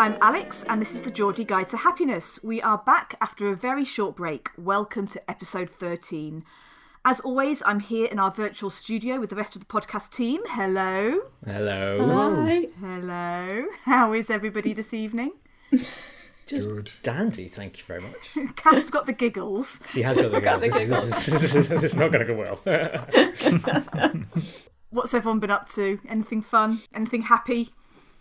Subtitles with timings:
[0.00, 2.42] I'm Alex, and this is the Geordie Guide to Happiness.
[2.42, 4.48] We are back after a very short break.
[4.56, 6.42] Welcome to episode 13.
[7.04, 10.40] As always, I'm here in our virtual studio with the rest of the podcast team.
[10.48, 11.20] Hello.
[11.44, 12.42] Hello.
[12.46, 12.68] Hi.
[12.80, 13.66] Hello.
[13.84, 15.32] How is everybody this evening?
[15.70, 16.92] Just Good.
[17.02, 18.38] dandy, thank you very much.
[18.56, 19.80] Kath's got the giggles.
[19.90, 20.62] She has got the giggles.
[20.62, 24.24] This, is, this, is, this is not going to go well.
[24.90, 26.00] What's everyone been up to?
[26.08, 26.80] Anything fun?
[26.94, 27.74] Anything happy?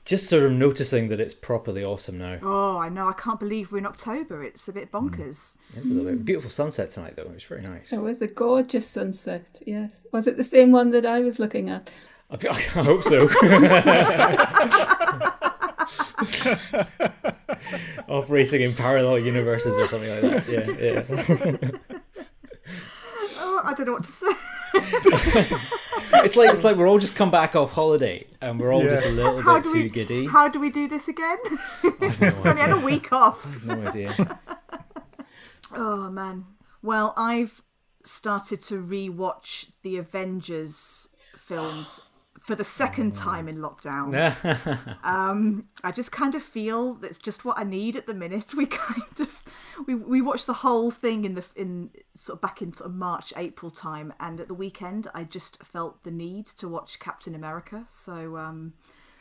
[0.09, 2.39] Just sort of noticing that it's properly autumn now.
[2.41, 3.07] Oh, I know.
[3.07, 4.43] I can't believe we're in October.
[4.43, 4.97] It's a bit hmm.
[4.97, 5.53] bonkers.
[5.75, 7.31] It's a little bit beautiful sunset tonight, though.
[7.35, 7.93] It's very nice.
[7.93, 9.61] It was a gorgeous sunset.
[9.67, 10.07] Yes.
[10.11, 11.91] Was it the same one that I was looking at?
[12.31, 13.29] I, I hope so.
[18.09, 20.49] Off racing in parallel universes or something like that.
[20.49, 21.03] Yeah, yeah.
[23.63, 25.55] I don't know what to say.
[26.21, 28.89] It's like it's like we're all just come back off holiday and we're all Yeah.
[28.91, 29.89] just a little How bit too we?
[29.89, 30.25] giddy.
[30.25, 31.37] How do we do this again?
[32.01, 33.63] I've no We've had a week off.
[33.63, 34.13] No idea.
[35.71, 36.45] Oh man.
[36.81, 37.61] Well, I've
[38.03, 42.01] started to re-watch the Avengers films
[42.49, 44.09] for the second time in lockdown.
[45.03, 48.53] Um, I just kind of feel that's just what I need at the minute.
[48.57, 49.43] We kind of
[49.85, 52.95] we we watched the whole thing in the in sort of back in sort of
[52.95, 57.35] March April time, and at the weekend I just felt the need to watch Captain
[57.35, 57.85] America.
[57.87, 58.73] So um,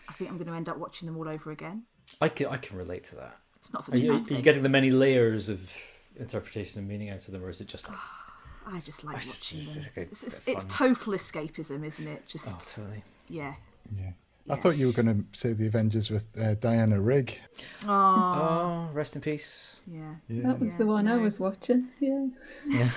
[0.08, 1.82] I think I'm going to end up watching them all over again.
[2.20, 3.36] I can I can relate to that.
[3.60, 5.70] It's not such Are you, are you getting the many layers of
[6.16, 7.98] interpretation and meaning out of them, or is it just like,
[8.66, 10.08] I just like just- watching it's them.
[10.10, 12.26] It's, it's, it's total escapism, isn't it?
[12.26, 13.04] Just oh, totally.
[13.28, 13.54] Yeah.
[13.94, 14.12] Yeah.
[14.50, 17.38] I thought you were going to say the Avengers with uh, Diana Rigg.
[17.86, 19.76] Oh, Oh, rest in peace.
[19.86, 20.14] yeah.
[20.26, 20.48] Yeah.
[20.48, 21.88] That was Yeah, the one I was watching.
[22.00, 22.26] Yeah.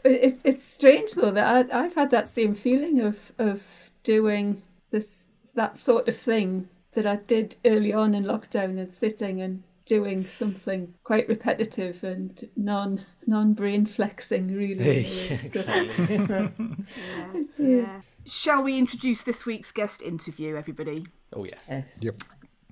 [0.03, 4.61] But it's it's strange though that I, I've had that same feeling of of doing
[4.92, 5.23] this
[5.56, 10.26] that sort of thing that I did early on in lockdown and sitting and doing
[10.28, 15.06] something quite repetitive and non non brain flexing really.
[15.06, 16.16] Yeah, exactly.
[17.60, 18.02] Yeah, yeah.
[18.26, 21.06] Shall we introduce this week's guest interview, everybody?
[21.34, 21.68] oh yes.
[21.70, 21.90] Yes.
[22.00, 22.14] Yep.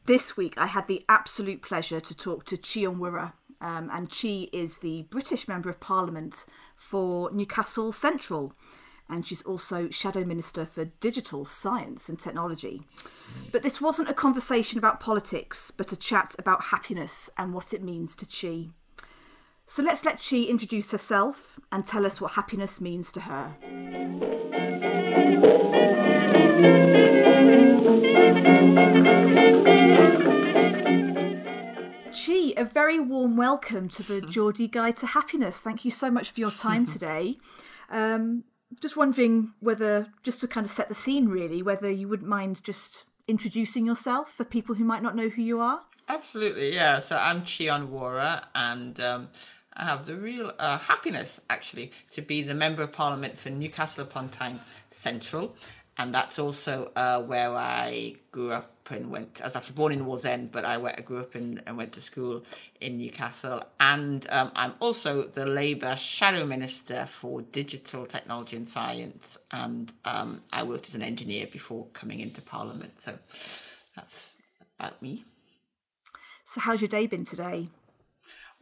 [0.05, 3.33] This week, I had the absolute pleasure to talk to Chi Onwurah.
[3.61, 6.45] Um, and Chi is the British Member of Parliament
[6.75, 8.53] for Newcastle Central.
[9.13, 12.81] And she's also Shadow Minister for Digital Science and Technology.
[13.51, 17.83] But this wasn't a conversation about politics, but a chat about happiness and what it
[17.83, 18.69] means to Chi.
[19.67, 23.55] So let's let Chi introduce herself and tell us what happiness means to her.
[32.11, 35.61] Chi, a very warm welcome to the Geordie Guide to Happiness.
[35.61, 37.37] Thank you so much for your time today.
[37.91, 38.45] Um,
[38.81, 42.63] just wondering whether, just to kind of set the scene, really, whether you wouldn't mind
[42.63, 45.81] just introducing yourself for people who might not know who you are.
[46.09, 46.99] Absolutely, yeah.
[46.99, 49.29] So I'm Chi Onwurah, and um,
[49.75, 54.03] I have the real uh, happiness, actually, to be the Member of Parliament for Newcastle
[54.03, 55.55] upon Tyne Central.
[55.97, 59.41] And that's also uh, where I grew up and went.
[59.41, 61.93] I was actually born in Wallsend, but I, went, I grew up in, and went
[61.93, 62.43] to school
[62.81, 63.63] in Newcastle.
[63.79, 69.37] And um, I'm also the Labour Shadow Minister for Digital Technology and Science.
[69.51, 72.99] And um, I worked as an engineer before coming into Parliament.
[72.99, 73.11] So
[73.95, 74.31] that's
[74.79, 75.23] about me.
[76.45, 77.69] So, how's your day been today?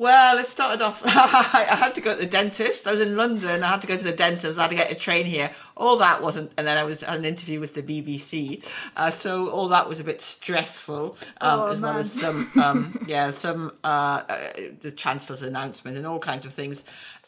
[0.01, 1.03] Well, it started off.
[1.05, 2.87] I had to go to the dentist.
[2.87, 3.61] I was in London.
[3.61, 4.57] I had to go to the dentist.
[4.57, 5.51] I had to get a train here.
[5.77, 8.67] All that wasn't, and then I was an interview with the BBC.
[8.97, 12.97] Uh, so all that was a bit stressful, um, Oh, as well as some, um,
[13.07, 14.37] yeah, some uh, uh,
[14.79, 16.83] the chancellor's announcement and all kinds of things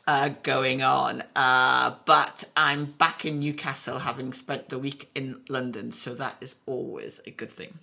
[0.07, 1.21] uh, going on.
[1.35, 5.91] Uh, but I'm back in Newcastle, having spent the week in London.
[5.91, 7.77] So that is always a good thing.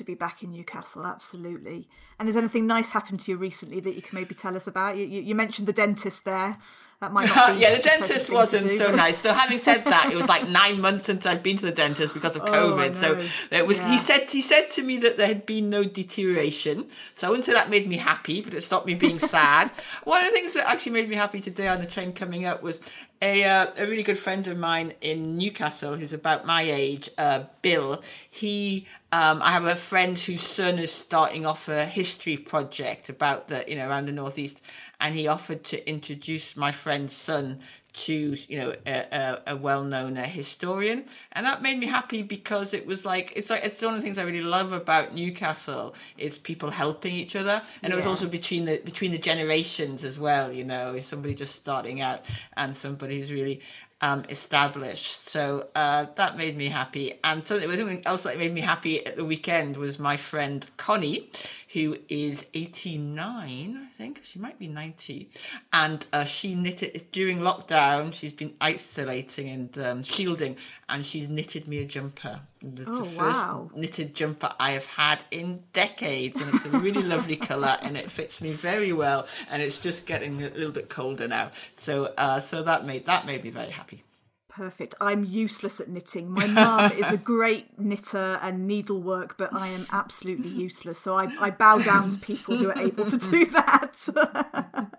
[0.00, 1.86] To be back in Newcastle, absolutely.
[2.18, 4.96] And has anything nice happened to you recently that you can maybe tell us about?
[4.96, 6.56] You, you, you mentioned the dentist there.
[7.00, 9.22] That might not be yeah, the such a pleasant dentist wasn't so nice.
[9.22, 12.12] Though having said that, it was like nine months since I'd been to the dentist
[12.12, 12.92] because of Oh, COVID.
[12.94, 13.18] so
[13.50, 13.80] it was.
[13.80, 13.92] Yeah.
[13.92, 16.86] He said he said to me that there had been no deterioration.
[17.14, 19.72] So I wouldn't say that made me happy, but it stopped me being sad.
[20.04, 22.62] One of the things that actually made me happy today on the train coming up
[22.62, 22.80] was
[23.22, 27.44] a uh, a really good friend of mine in Newcastle who's about my age, uh,
[27.62, 28.02] Bill.
[28.28, 33.48] He um, I have a friend whose son is starting off a history project about
[33.48, 34.62] the you know around the northeast,
[35.00, 37.58] and he offered to introduce my friend's son
[37.92, 42.86] to you know a, a, well-known uh, historian and that made me happy because it
[42.86, 46.38] was like it's like it's one of the things i really love about newcastle is
[46.38, 50.52] people helping each other and it was also between the between the generations as well
[50.52, 53.60] you know somebody just starting out and somebody who's really
[54.02, 55.26] um, established.
[55.26, 57.14] So uh, that made me happy.
[57.24, 61.28] And something else that made me happy at the weekend was my friend Connie,
[61.72, 64.20] who is 89, I think.
[64.24, 65.28] She might be 90.
[65.72, 68.12] And uh, she knitted during lockdown.
[68.12, 70.56] She's been isolating and um, shielding,
[70.88, 72.40] and she's knitted me a jumper.
[72.60, 73.70] It's oh, the first wow.
[73.74, 78.10] knitted jumper I have had in decades, and it's a really lovely colour, and it
[78.10, 79.26] fits me very well.
[79.50, 83.26] And it's just getting a little bit colder now, so uh, so that made that
[83.26, 84.02] made me very happy.
[84.50, 84.96] Perfect.
[85.00, 86.30] I'm useless at knitting.
[86.30, 90.98] My mum is a great knitter and needlework, but I am absolutely useless.
[90.98, 94.08] So I, I bow down to people who are able to do that.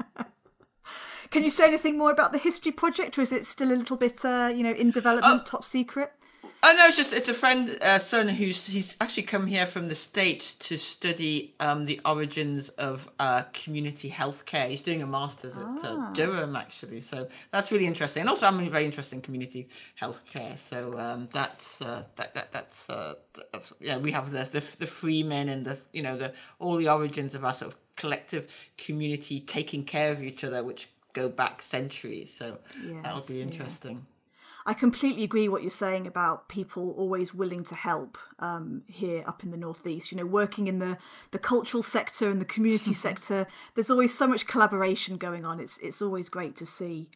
[1.29, 3.95] Can you say anything more about the history project, or is it still a little
[3.97, 6.11] bit, uh, you know, in development, top secret?
[6.63, 9.87] Oh no, it's just it's a friend, uh, son who's he's actually come here from
[9.87, 14.67] the states to study um, the origins of uh, community healthcare.
[14.67, 18.21] He's doing a master's at uh, Durham actually, so that's really interesting.
[18.21, 19.69] And also, I'm very interested in community
[19.99, 23.15] healthcare, so um, that's uh, that, that that's uh,
[23.51, 23.97] that's yeah.
[23.97, 27.43] We have the, the the freemen and the you know the all the origins of
[27.43, 28.45] our sort of collective
[28.77, 32.31] community taking care of each other, which go back centuries.
[32.31, 33.67] So Yeah, that'll be yeah.
[34.65, 39.43] I completely agree what you're saying about people always willing to help um, here up
[39.43, 40.11] in the northeast.
[40.11, 40.97] You know, working in the
[41.31, 45.59] the cultural sector and the community sector, there's always so much collaboration going on.
[45.59, 47.09] It's it's always great to see.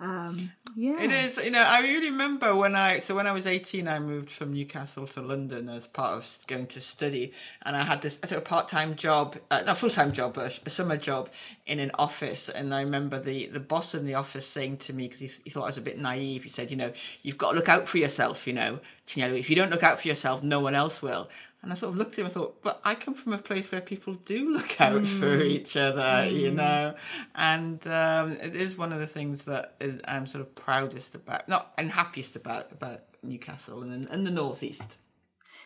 [0.00, 3.48] Um, yeah, It is, you know, I really remember when I, so when I was
[3.48, 7.32] 18, I moved from Newcastle to London as part of going to study.
[7.62, 10.34] And I had this, I took a part time job, uh, not full time job,
[10.34, 11.30] but a, a summer job
[11.66, 12.48] in an office.
[12.48, 15.50] And I remember the, the boss in the office saying to me, because he, he
[15.50, 16.92] thought I was a bit naive, he said, you know,
[17.22, 18.78] you've got to look out for yourself, you know.
[19.14, 21.28] You know, if you don't look out for yourself, no one else will.
[21.62, 23.70] And I sort of looked at him and thought, but I come from a place
[23.72, 26.94] where people do look out for each other, you know.
[27.34, 31.48] And um, it is one of the things that is, I'm sort of proudest about,
[31.48, 34.98] not and happiest about about Newcastle and and the northeast.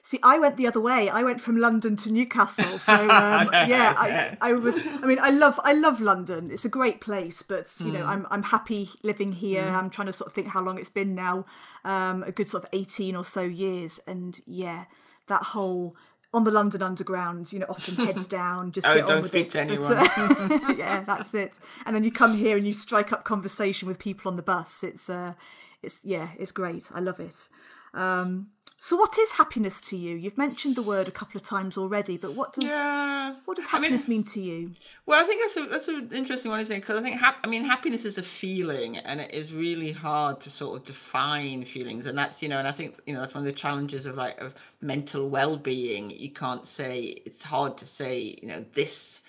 [0.05, 1.09] See, I went the other way.
[1.09, 2.79] I went from London to Newcastle.
[2.79, 4.85] So um, yeah, I, I would.
[4.85, 6.51] I mean, I love, I love London.
[6.51, 9.63] It's a great place, but you know, I'm, I'm happy living here.
[9.63, 11.47] I'm trying to sort of think how long it's been now,
[11.85, 14.87] um, a good sort of 18 or so years, and yeah,
[15.33, 15.97] that whole
[16.35, 18.73] on the London Underground, you know, often heads down.
[18.73, 19.51] Just Oh, get on don't with speak it.
[19.53, 21.59] to But, uh, yeah, that's it.
[21.85, 24.83] And then you come here and you strike up conversation with people on the bus.
[24.83, 25.35] It's, uh,
[25.83, 26.91] it's yeah, it's great.
[26.95, 27.49] I love it.
[27.95, 28.49] Um,
[28.79, 30.17] so, what is happiness to you?
[30.17, 33.37] You've mentioned the word a couple of times already, but what does Yeah.
[33.45, 34.73] what does I mean- happiness mean to you?
[35.07, 36.81] Well, I think that's a that's an interesting one, isn't it?
[36.81, 40.41] Because I think hap- I mean happiness is a feeling, and it is really hard
[40.41, 43.35] to sort of define feelings, and that's you know, and I think you know that's
[43.35, 46.11] one of the challenges of like of mental well being.
[46.11, 49.21] You can't say it's hard to say you know this.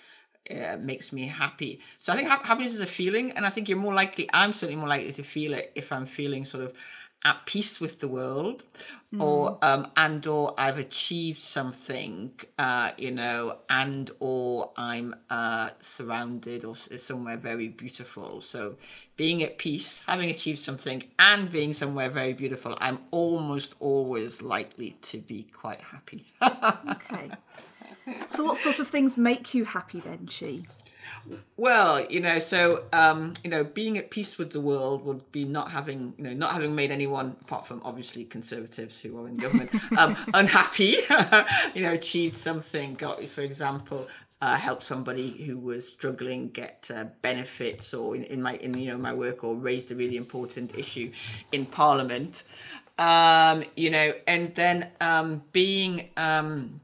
[0.50, 1.80] Uh, makes me happy.
[1.98, 4.28] So I think hap- happiness is a feeling, and I think you're more likely.
[4.34, 6.74] I'm certainly more likely to feel it if I'm feeling sort of
[7.24, 8.64] at peace with the world,
[9.18, 16.64] or um, and or I've achieved something, uh, you know, and or I'm uh, surrounded
[16.64, 18.40] or somewhere very beautiful.
[18.40, 18.76] So
[19.16, 24.96] being at peace, having achieved something, and being somewhere very beautiful, I'm almost always likely
[25.02, 26.26] to be quite happy.
[26.90, 27.30] Okay.
[28.26, 30.60] So, what sort of things make you happy then, Chi?
[31.56, 35.44] Well, you know, so um, you know, being at peace with the world would be
[35.44, 39.36] not having, you know, not having made anyone, apart from obviously conservatives who are in
[39.36, 40.96] government, um, unhappy.
[41.74, 42.94] you know, achieved something.
[42.94, 44.08] Got, for example,
[44.42, 48.90] uh, helped somebody who was struggling get uh, benefits, or in, in my, in you
[48.90, 51.10] know, my work, or raised a really important issue
[51.52, 52.42] in Parliament.
[52.98, 56.10] Um, you know, and then um, being.
[56.16, 56.80] Um,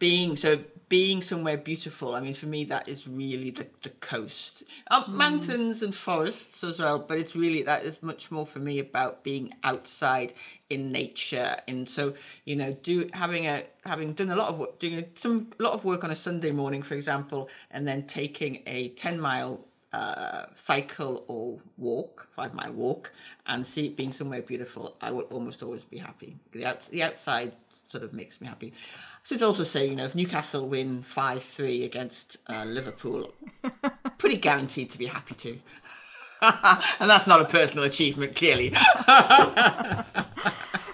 [0.00, 0.56] being so
[0.90, 4.64] being somewhere beautiful i mean for me that is really the, the coast.
[4.90, 8.80] Um, mountains and forests as well but it's really that is much more for me
[8.80, 10.34] about being outside
[10.70, 11.56] in nature.
[11.68, 15.04] And so you know do having a having done a lot of work doing a,
[15.14, 19.18] some lot of work on a sunday morning for example and then taking a 10
[19.20, 23.12] mile uh, cycle or walk, five mile walk,
[23.46, 26.36] and see it being somewhere beautiful, I will almost always be happy.
[26.52, 28.72] The, outs- the outside sort of makes me happy.
[29.24, 33.34] So should also say, you know, if Newcastle win 5 3 against uh, Liverpool,
[34.18, 35.58] pretty guaranteed to be happy too.
[36.42, 38.72] and that's not a personal achievement, clearly.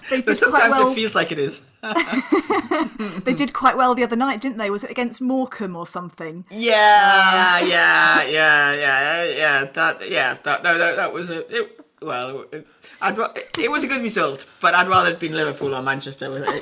[0.09, 0.91] But sometimes well.
[0.91, 1.61] it feels like it is.
[3.25, 4.69] They did quite well the other night, didn't they?
[4.69, 6.45] Was it against Morecambe or something?
[6.49, 9.65] Yeah, um, yeah, yeah, yeah, yeah.
[9.65, 11.39] That, yeah, that, no, that, that was a.
[11.55, 12.65] It, well, it,
[13.01, 13.17] I'd,
[13.59, 16.61] it was a good result, but I'd rather it been Liverpool or Manchester with, it,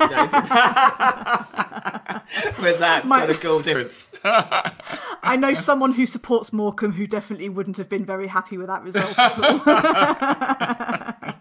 [2.62, 4.08] with that My- sort of goal difference.
[4.24, 8.82] I know someone who supports Morecambe who definitely wouldn't have been very happy with that
[8.82, 11.32] result at all.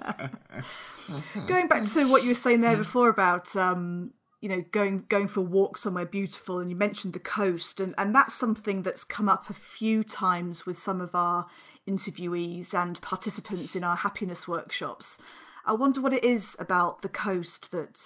[1.48, 5.28] Going back to what you were saying there before about um, you know going going
[5.28, 9.04] for a walk somewhere beautiful, and you mentioned the coast, and and that's something that's
[9.04, 11.48] come up a few times with some of our
[11.88, 15.20] interviewees and participants in our happiness workshops.
[15.66, 18.00] I wonder what it is about the coast that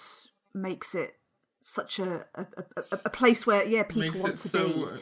[0.54, 1.16] makes it
[1.60, 4.68] such a a, a, a place where yeah people want to so.
[4.68, 4.98] be uh,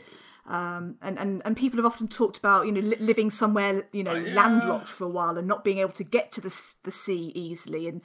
[0.48, 4.02] um, and, and and people have often talked about you know li- living somewhere you
[4.02, 4.34] know Oh, yeah.
[4.34, 7.86] landlocked for a while and not being able to get to the the sea easily
[7.86, 8.02] and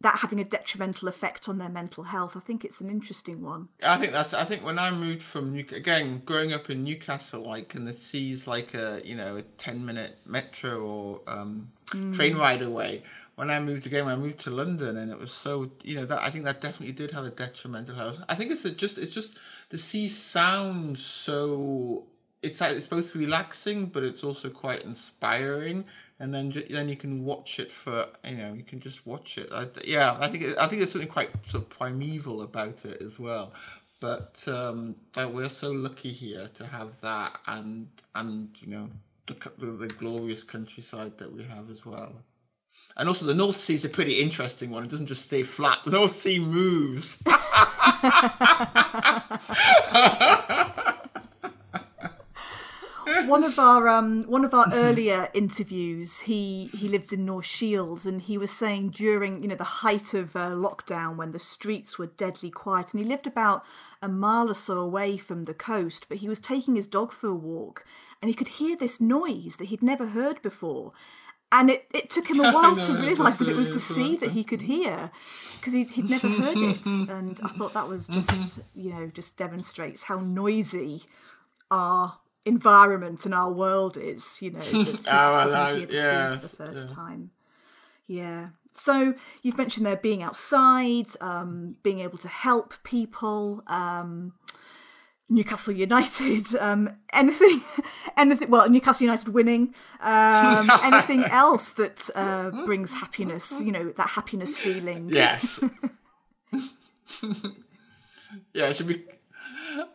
[0.00, 2.36] that having a detrimental effect on their mental health.
[2.36, 3.68] I think it's an interesting one.
[3.82, 4.34] I think that's.
[4.34, 7.92] I think when I moved from New, again, growing up in Newcastle, like, and the
[7.94, 11.70] sea's like a you know a ten minute metro or um,
[12.12, 13.02] train ride away.
[13.36, 16.04] When I moved again, when I moved to London, and it was so you know
[16.06, 18.18] that I think that definitely did have a detrimental health.
[18.28, 19.38] I think it's a, just it's just
[19.70, 22.04] the sea sounds so.
[22.42, 25.84] It's like it's both relaxing, but it's also quite inspiring.
[26.20, 29.48] And then then you can watch it for you know you can just watch it.
[29.52, 33.02] I, yeah, I think it, I think there's something quite sort of primeval about it
[33.02, 33.52] as well.
[34.00, 38.90] But um, but we're so lucky here to have that, and and you know
[39.26, 42.12] the, the glorious countryside that we have as well.
[42.96, 44.84] And also the North Sea is a pretty interesting one.
[44.84, 45.78] It doesn't just stay flat.
[45.84, 47.18] The North Sea moves.
[53.26, 58.06] one of our um one of our earlier interviews he he lives in north shields
[58.06, 61.98] and he was saying during you know the height of uh, lockdown when the streets
[61.98, 63.64] were deadly quiet and he lived about
[64.02, 67.28] a mile or so away from the coast but he was taking his dog for
[67.28, 67.84] a walk
[68.24, 70.92] and he could hear this noise that he'd never heard before.
[71.52, 74.30] And it, it took him a while to realise that it was the sea that
[74.30, 75.10] he could hear
[75.56, 76.86] because he'd, he'd never heard it.
[77.10, 81.02] And i thought that was just you know just demonstrates how noisy
[81.70, 82.16] our
[82.46, 86.46] environment and our world is, you know, that Our suddenly life, hear the yeah, for
[86.46, 87.30] the first time.
[88.06, 88.48] Yeah.
[88.72, 94.32] So you've mentioned there being outside, um, being able to help people, um,
[95.28, 97.62] Newcastle United, um, anything,
[98.16, 98.50] anything.
[98.50, 103.60] Well, Newcastle United winning, um, anything else that uh, brings happiness.
[103.60, 105.08] You know, that happiness feeling.
[105.08, 105.62] Yes.
[108.52, 109.02] yeah, it should be.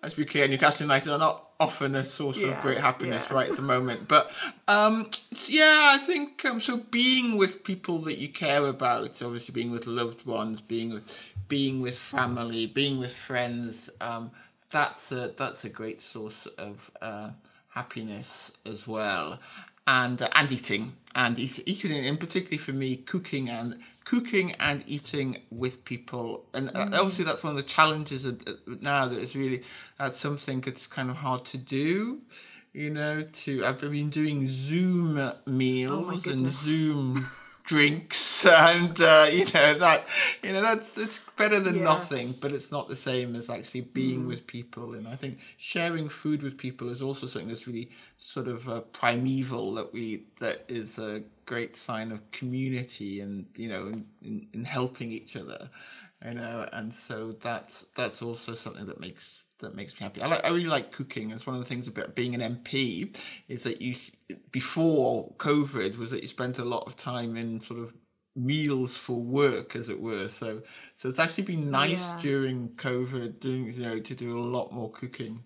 [0.04, 0.48] I should be clear.
[0.48, 3.36] Newcastle United are not often a source Yeah, of great happiness yeah.
[3.36, 4.32] right at the moment, but
[4.68, 5.10] um,
[5.48, 6.78] yeah, I think um, so.
[6.78, 11.18] Being with people that you care about, obviously being with loved ones, being with
[11.48, 14.32] being with family, being with friends, um,
[14.72, 17.32] that's a that's a great source of uh,
[17.70, 19.40] happiness as well.
[19.88, 24.84] And, uh, and eating and eat, eating and particularly for me cooking and cooking and
[24.86, 26.46] eating with people.
[26.54, 28.34] And uh, obviously that's one of the challenges uh,
[28.82, 29.64] now that it's really
[29.98, 32.22] that's something that's kind of hard to do
[32.74, 37.28] you know to i've been doing zoom meals and zoom
[37.70, 40.08] drinks and uh, you know that
[40.44, 41.84] you know that's it's better than Yeah.
[41.84, 44.94] nothing but it's not the same as actually being with people.
[44.96, 48.82] And i think sharing food with people is also something that's really sort of uh,
[48.82, 54.48] primeval that we that is a great sign of community and you know in, in,
[54.54, 55.70] in helping each other
[56.26, 60.22] you know and so that's that's also something that makes that makes me happy.
[60.22, 61.32] I like I really like cooking.
[61.32, 63.06] It's one of the things about being an MP
[63.48, 63.96] is that you
[64.52, 67.94] before COVID was that you spent a lot of time in sort of
[68.36, 70.28] meals for work as it were.
[70.28, 70.62] So
[70.96, 72.20] so it's actually been nice Yeah.
[72.20, 75.44] during COVID doing you know to do a lot more cooking.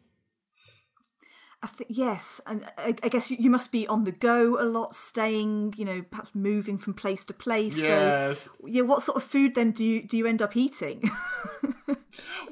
[1.63, 4.65] I think yes, and I, I guess you, you must be on the go a
[4.65, 7.77] lot, staying, you know, perhaps moving from place to place.
[7.77, 8.41] Yes.
[8.41, 11.09] So, yeah, what sort of food then do you do you end up eating?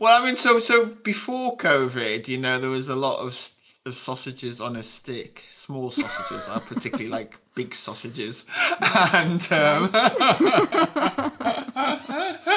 [0.01, 3.51] Well, I mean, so so before COVID, you know, there was a lot of,
[3.85, 6.49] of sausages on a stick, small sausages.
[6.49, 8.45] I particularly like big sausages,
[9.13, 9.91] and um,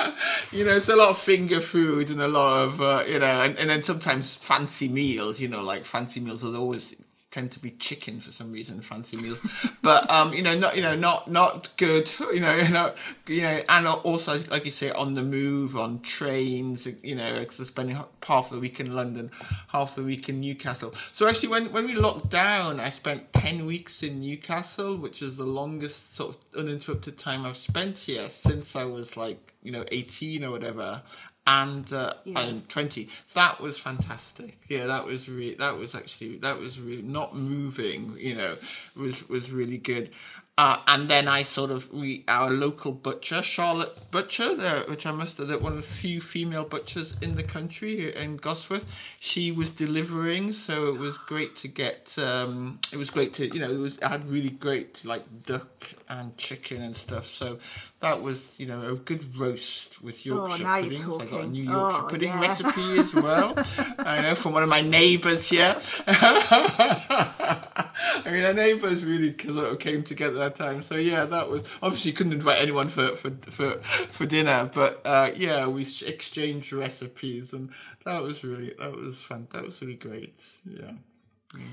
[0.54, 3.40] you know, it's a lot of finger food and a lot of uh, you know,
[3.40, 5.40] and, and then sometimes fancy meals.
[5.40, 6.94] You know, like fancy meals are always
[7.35, 9.43] tend to be chicken for some reason fancy meals
[9.83, 12.95] but um you know not you know not not good you know you know
[13.26, 17.67] you know and also like you say on the move on trains you know because
[17.67, 19.29] spending half the week in london
[19.67, 20.95] half the week in newcastle.
[21.12, 25.37] So actually when when we locked down i spent 10 weeks in newcastle which is
[25.37, 29.85] the longest sort of uninterrupted time i've spent here since i was like you know
[29.91, 31.03] 18 or whatever
[31.47, 32.41] and uh, Yeah.
[32.41, 34.57] and 20 that was fantastic.
[34.69, 38.57] Yeah that was really that was actually that was really not moving you know
[38.97, 40.11] was was really good
[40.56, 45.11] Uh, and then I sort of we our local butcher, Charlotte Butcher, there, which I
[45.11, 48.84] must have one of the few female butchers in the country in Gosforth.
[49.18, 52.16] She was delivering, so it was great to get.
[52.18, 55.92] Um, it was great to you know it was I had really great like duck
[56.08, 57.25] and chicken and stuff.
[57.26, 57.58] So
[57.99, 61.18] that was you know a good roast with Yorkshire now you're puddings.
[61.20, 62.40] I got a new Yorkshire Oh, pudding yeah.
[62.40, 63.54] recipe as well.
[63.99, 65.76] I know from one of my neighbours here.
[66.06, 67.88] I
[68.26, 70.83] mean, our neighbours really came together that time.
[70.83, 75.31] So yeah, that was obviously couldn't invite anyone for for for, for dinner, but uh,
[75.35, 77.71] yeah, we exchanged recipes, and
[78.05, 79.49] that was really that was fun.
[79.53, 80.41] That was really great.
[80.65, 80.93] Yeah.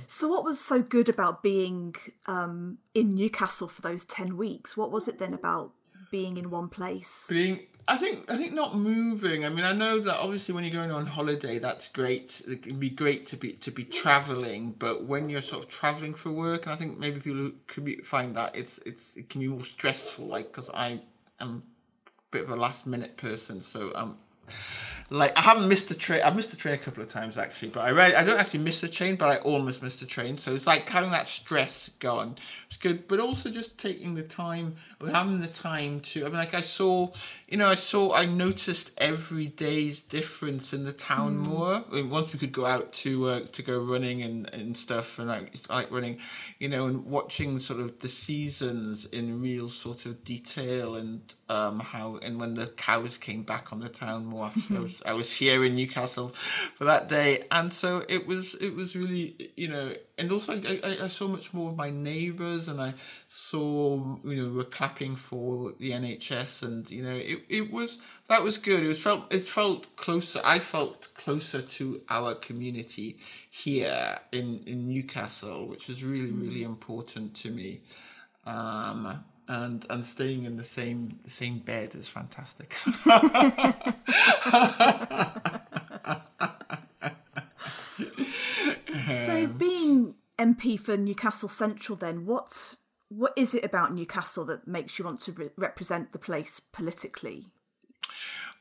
[0.08, 1.96] So, what was so good about being
[2.28, 4.78] um, in Newcastle for those 10 weeks?
[4.78, 5.72] What was it then about
[6.12, 7.25] being in one place?
[7.30, 9.45] being I think I think not moving.
[9.45, 12.41] I mean, I know that obviously when you're going on holiday, that's great.
[12.47, 16.13] It can be great to be to be traveling, but when you're sort of traveling
[16.13, 19.41] for work, and I think maybe people could commute find that it's it's it can
[19.41, 20.27] be more stressful.
[20.27, 21.01] Like because I
[21.39, 21.63] am
[22.07, 24.17] a bit of a last minute person, so um.
[25.12, 26.22] Like I haven't missed the train.
[26.24, 28.62] I've missed the train a couple of times actually, but I really, I don't actually
[28.62, 30.38] miss the train, but I almost missed the train.
[30.38, 32.38] So it's like having that stress gone.
[32.70, 36.22] It's good, but also just taking the time, or having the time to.
[36.22, 37.10] I mean, like I saw,
[37.50, 41.84] you know, I saw, I noticed every day's difference in the Town Moor.
[41.91, 45.20] I mean, once we could go out to uh, to go running and, and stuff,
[45.20, 46.20] and I like running,
[46.60, 51.80] you know, and watching sort of the seasons in real sort of detail and um
[51.80, 54.51] how and when the cows came back on the town more.
[54.56, 56.29] I was I was here in Newcastle
[56.75, 60.79] for that day, and so it was it was really you know, and also I,
[60.84, 62.93] I, I saw much more of my neighbours, and I
[63.29, 68.43] saw you know were clapping for the NHS, and you know it, it was that
[68.43, 68.84] was good.
[68.84, 70.41] It was felt it felt closer.
[70.43, 73.17] I felt closer to our community
[73.50, 77.81] here in in Newcastle, which is really really important to me.
[78.46, 82.75] Um, and and staying in the same the same bed is fantastic.
[89.25, 92.77] So, um, being MP for Newcastle Central, then, what's
[93.10, 97.48] what is it about Newcastle that makes you want to re- represent the place politically?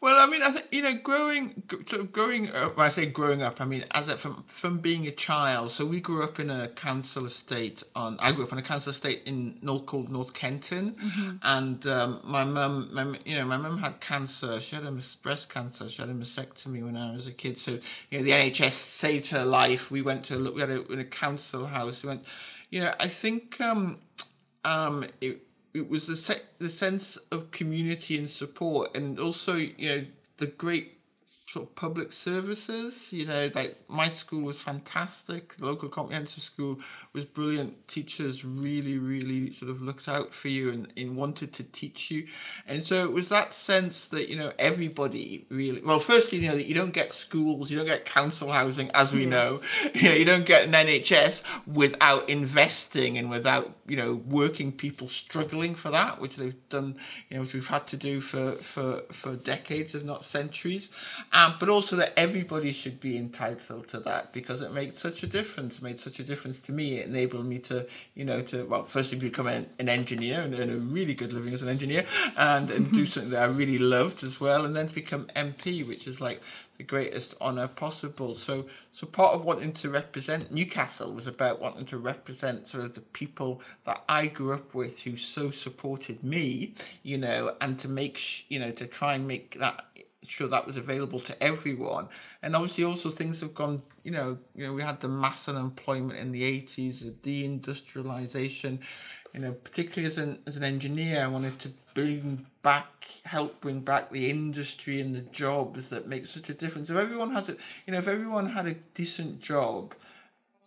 [0.00, 2.78] Well, I mean, I think you know, growing sort of growing up.
[2.78, 5.72] When I say growing up, I mean as a, from from being a child.
[5.72, 8.16] So we grew up in a council estate on.
[8.20, 10.96] I grew up on a council estate in North called North Kenton,
[11.42, 14.60] and um, my mum, my you know, my mum had cancer.
[14.60, 15.88] She had a mis- breast cancer.
[15.90, 17.58] She had a mastectomy when I was a kid.
[17.58, 17.80] So
[18.12, 19.90] you know, the NHS saved her life.
[19.90, 20.54] We went to look.
[20.54, 22.04] We had a, in a council house.
[22.04, 22.24] We went.
[22.70, 23.98] You know, I think um,
[24.64, 25.40] um, it
[25.74, 30.06] it was the se- the sense of community and support, and also you know
[30.38, 30.99] the great
[31.50, 33.08] sort of public services.
[33.12, 35.54] You know, like my school was fantastic.
[35.56, 36.78] The local comprehensive school
[37.12, 37.76] was brilliant.
[37.88, 42.24] Teachers really, really sort of looked out for you and, and wanted to teach you,
[42.66, 45.80] and so it was that sense that you know everybody really.
[45.82, 49.12] Well, firstly, you know that you don't get schools, you don't get council housing, as
[49.12, 49.28] we Yeah.
[49.28, 49.60] know.
[49.94, 55.08] You know, you don't get an NHS without investing and without you know working people
[55.08, 56.96] struggling for that, which they've done.
[57.28, 60.90] You know, which we've had to do for for for decades, if not centuries.
[61.40, 65.26] Um, but also that everybody should be entitled to that because it made such a
[65.26, 65.81] difference.
[65.81, 66.98] Made such a difference to me.
[66.98, 70.68] It enabled me to, you know, to well, firstly become an, an engineer and earn
[70.68, 72.05] a really good living as an engineer,
[72.37, 75.87] and and do something that I really loved as well, and then to become MP,
[75.88, 76.42] which is like
[76.76, 78.35] the greatest honour possible.
[78.35, 82.92] So so part of wanting to represent Newcastle was about wanting to represent sort of
[82.92, 87.88] the people that I grew up with who so supported me, you know, and to
[87.88, 89.87] make sh- you know to try and make that
[90.26, 92.09] sure that was available to everyone.
[92.42, 96.18] And obviously also things have gone, you know, you know, we had the mass unemployment
[96.18, 98.80] in the eighties, the deindustrialization,
[99.35, 102.87] you know, particularly as an as an engineer, I wanted to bring back
[103.24, 106.90] help bring back the industry and the jobs that make such a difference.
[106.90, 109.94] If everyone has it you know, if everyone had a decent job,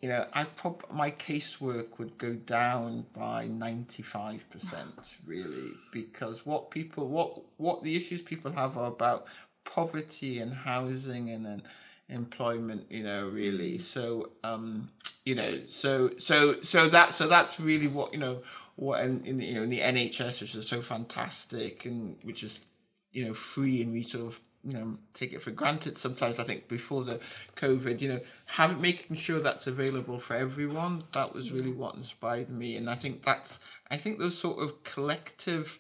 [0.04, 6.46] you know, I prob my casework would go down by ninety five percent, really, because
[6.46, 9.28] what people, what what the issues people have are about
[9.64, 11.64] poverty and housing and then
[12.10, 13.78] employment, you know, really.
[13.78, 14.90] So, um,
[15.24, 18.42] you know, so so so that so that's really what you know
[18.76, 22.66] what in, in you know in the NHS, which is so fantastic and which is
[23.14, 26.44] you know free and we sort of you know take it for granted sometimes i
[26.44, 27.20] think before the
[27.56, 32.50] covid you know having making sure that's available for everyone that was really what inspired
[32.50, 32.78] me.
[32.78, 33.60] And i think that's
[33.92, 35.78] i think those sort of collective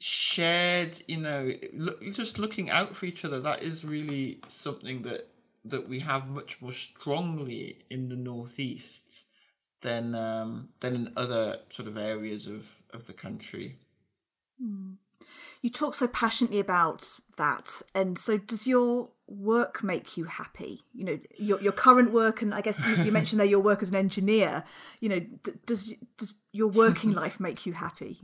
[0.00, 5.22] shared you know look, just looking out for each other that is really something that
[5.64, 9.26] that we have much more strongly in the northeast
[9.82, 13.76] than um than in other sort of areas of of the country.
[15.62, 20.82] You talk so passionately about that, and so does your work make you happy?
[20.94, 23.82] You know, your your current work, and I guess you, you mentioned there your work
[23.82, 24.64] as an engineer.
[25.00, 28.20] You know, d- does does your working life make you happy?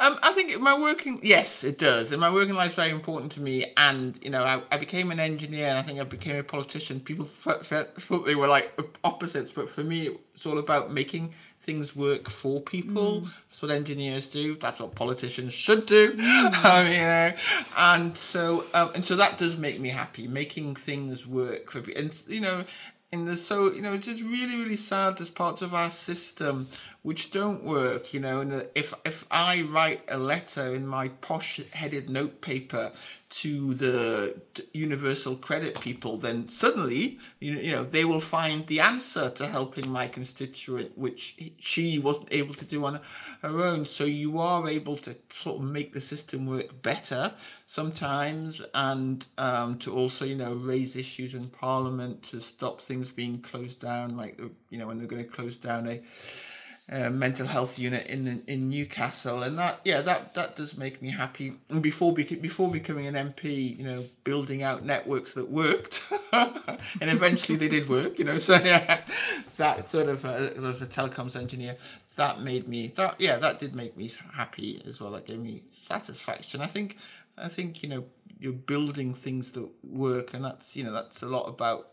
[0.00, 2.10] Um, I think my working, yes, it does.
[2.10, 3.72] And my working life is very important to me.
[3.76, 6.98] And, you know, I, I became an engineer and I think I became a politician.
[6.98, 8.72] People f- f- thought they were like
[9.04, 11.32] opposites, but for me, it's all about making
[11.64, 13.22] things work for people.
[13.22, 13.28] Mm.
[13.48, 14.56] That's what engineers do.
[14.56, 16.12] That's what politicians should do.
[16.12, 16.64] Mm.
[16.64, 17.32] um, you know,
[17.76, 22.02] and so um, and so that does make me happy, making things work for people.
[22.02, 22.64] And you know,
[23.12, 25.18] and there's so you know, it's just really really sad.
[25.18, 26.68] There's parts of our system
[27.04, 28.40] which don't work, you know.
[28.40, 32.92] And if if I write a letter in my posh-headed notepaper
[33.28, 34.40] to the
[34.72, 39.90] universal credit people, then suddenly, you, you know, they will find the answer to helping
[39.90, 42.98] my constituent, which she wasn't able to do on
[43.42, 43.84] her own.
[43.84, 47.34] So you are able to sort of make the system work better
[47.66, 53.42] sometimes, and um, to also, you know, raise issues in Parliament to stop things being
[53.42, 54.40] closed down, like
[54.70, 56.00] you know, when they're going to close down a
[56.92, 61.10] uh, mental health unit in in Newcastle, and that yeah that that does make me
[61.10, 61.54] happy.
[61.70, 67.56] And before before becoming an MP, you know, building out networks that worked, and eventually
[67.56, 68.18] they did work.
[68.18, 69.00] You know, so yeah,
[69.56, 71.76] that sort of uh, as a telecoms engineer,
[72.16, 75.12] that made me that yeah that did make me happy as well.
[75.12, 76.60] That gave me satisfaction.
[76.60, 76.98] I think
[77.38, 78.04] I think you know
[78.38, 81.88] you're building things that work, and that's you know that's a lot about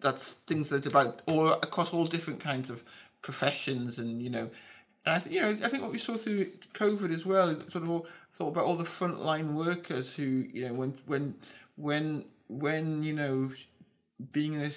[0.00, 2.82] that's things that's about all across all different kinds of
[3.22, 4.48] professions and you know
[5.04, 7.84] and I think you know I think what we saw through COVID as well sort
[7.84, 11.34] of all, thought about all the frontline workers who you know when when
[11.76, 13.50] when when you know
[14.32, 14.70] being in a,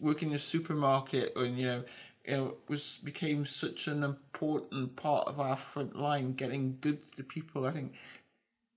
[0.00, 1.82] working in a supermarket and you know
[2.26, 7.22] you know was became such an important part of our front line getting goods to
[7.22, 7.92] people I think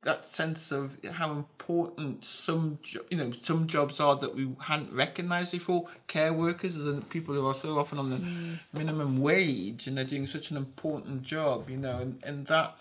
[0.04, 5.52] that sense of how important some you know some jobs are that we hadn't recognized
[5.52, 8.60] before care workers and people who are so often on the mm.
[8.74, 12.76] minimum wage and they're doing such an important job you know and, and that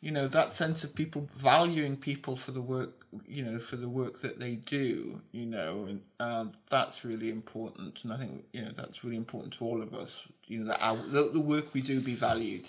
[0.00, 3.88] you know that sense of people valuing people for the work you know for the
[3.88, 8.62] work that they do you know and uh, that's really important and i think you
[8.62, 11.72] know that's really important to all of us you know that our, the, the work
[11.74, 12.68] we do be valued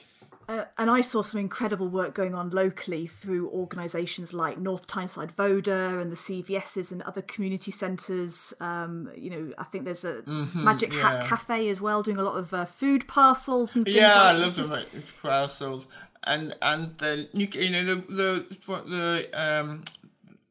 [0.50, 5.32] uh, and I saw some incredible work going on locally through organisations like North Tyneside
[5.32, 8.54] Voda and the CVSs and other community centres.
[8.60, 11.20] Um, you know, I think there's a mm-hmm, Magic yeah.
[11.20, 14.26] Hat Cafe as well, doing a lot of uh, food parcels and things yeah, like
[14.26, 14.70] I love just...
[14.74, 14.86] the
[15.22, 15.88] parcels
[16.24, 19.84] and and the you know the the the um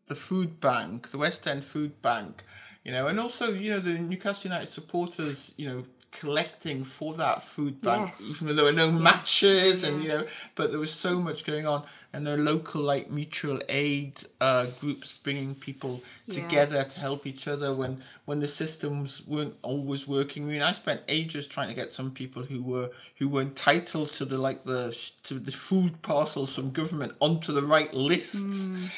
[0.06, 2.42] the food bank, the West End Food Bank,
[2.84, 7.42] you know, and also you know the Newcastle United supporters, you know, collecting for that
[7.42, 8.42] food bank, yes.
[8.42, 9.00] even though there were no yes.
[9.00, 13.10] matches, and you know, but there was so much going on, and are local like
[13.10, 16.42] mutual aid uh, groups bringing people yeah.
[16.42, 20.44] together to help each other when when the systems weren't always working.
[20.44, 24.12] I mean, I spent ages trying to get some people who were who were entitled
[24.14, 28.42] to the like the to the food parcels from government onto the right lists.
[28.42, 28.88] Mm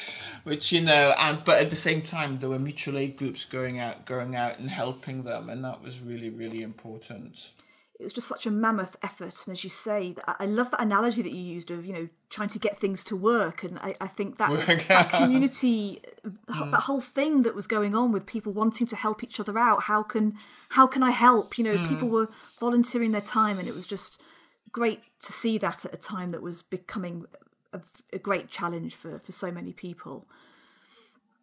[0.43, 3.79] which you know, and but at the same time there were mutual aid groups going
[3.79, 7.51] out, going out and helping them, and that was really, really important.
[8.03, 11.21] It was just such a mammoth effort, and as you say, I love that analogy
[11.21, 14.07] that you used of you know trying to get things to work, and I, I
[14.07, 14.49] think that
[14.89, 16.71] that community, mm.
[16.71, 19.83] that whole thing that was going on with people wanting to help each other out.
[19.83, 20.33] How can
[20.67, 21.57] how can I help?
[21.57, 21.87] You know, mm.
[21.87, 22.27] people were
[22.59, 24.21] volunteering their time, and it was just
[24.73, 27.25] great to see that at a time that was becoming
[27.71, 27.79] a,
[28.11, 30.27] a great challenge for for so many people.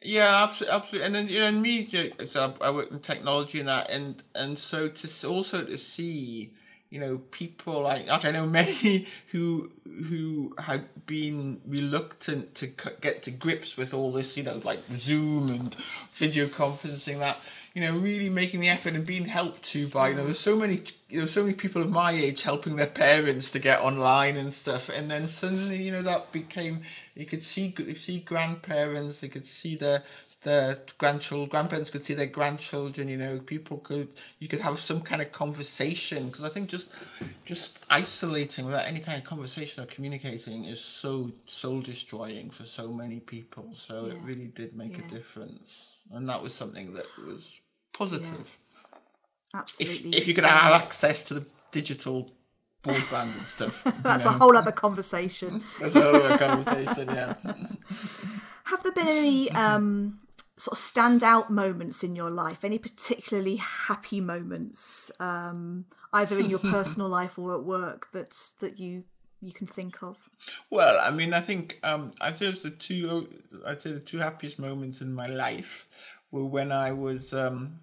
[0.03, 1.07] Yeah, absolutely, absolutely.
[1.07, 4.59] And then you know, in media, so I work in technology and that, and and
[4.59, 6.51] so to also to see,
[6.89, 12.67] you know, people like I know many who who had been reluctant to
[13.03, 15.77] get to grips with all this, you know, like Zoom and
[16.13, 17.39] video conferencing that
[17.75, 20.57] you know, really making the effort and being helped to by, you know, there's so
[20.57, 24.37] many, you know, so many people of my age helping their parents to get online
[24.37, 24.89] and stuff.
[24.89, 26.83] And then suddenly, you know, that became,
[27.15, 30.03] you could see, see grandparents, they could see their,
[30.43, 35.01] their grandchildren, grandparents could see their grandchildren, you know, people could, you could have some
[35.03, 36.27] kind of conversation.
[36.27, 36.91] Because I think just,
[37.45, 42.89] just isolating without any kind of conversation or communicating is so soul destroying for so
[42.89, 43.71] many people.
[43.75, 44.13] So yeah.
[44.13, 45.05] it really did make yeah.
[45.05, 45.99] a difference.
[46.13, 47.61] And that was something that was
[47.93, 48.31] positive.
[49.53, 49.61] Yeah.
[49.61, 50.11] Absolutely.
[50.11, 52.31] If, if you could have access to the digital
[52.83, 53.83] broadband and stuff.
[54.03, 54.31] That's know.
[54.31, 55.63] a whole other conversation.
[55.81, 57.35] That's a whole other conversation, yeah.
[58.65, 60.21] Have there been any um,
[60.61, 62.65] sort of standout moments in your life?
[62.65, 68.79] Any particularly happy moments, um, either in your personal life or at work, that that
[68.79, 69.05] you
[69.43, 70.19] you can think of?
[70.69, 73.29] Well, I mean, I think um, I think the two
[73.67, 75.87] I'd say the two happiest moments in my life
[76.31, 77.81] were when I was um,